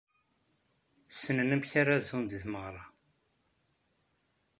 [1.11, 2.83] Ssnen amek ara zhun deg tmeɣra.